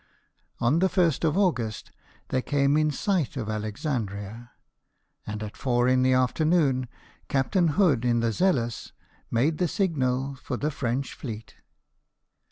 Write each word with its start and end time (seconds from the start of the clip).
On 0.59 0.79
the 0.79 0.87
1st 0.89 1.23
of 1.25 1.37
August 1.37 1.91
they 2.29 2.41
came 2.41 2.75
in 2.75 2.89
sight 2.89 3.37
of 3.37 3.47
Alexandria; 3.47 4.49
and 5.27 5.43
at 5.43 5.55
four 5.55 5.87
in 5.87 6.01
the 6.01 6.13
afternoon 6.13 6.87
Captain 7.29 7.67
Hood, 7.77 8.03
in 8.03 8.19
the 8.19 8.31
Zealous, 8.31 8.93
made 9.29 9.59
the 9.59 9.67
signal 9.67 10.33
for 10.33 10.57
the 10.57 10.71
French 10.71 11.13
fleet. 11.13 11.53